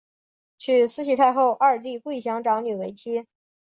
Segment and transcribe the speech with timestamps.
[0.57, 3.27] 娶慈禧太后二弟桂祥长女为妻。